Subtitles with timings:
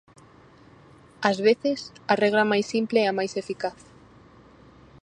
[1.29, 1.79] Ás veces,
[2.11, 3.79] a regra máis simple é a máis eficaz.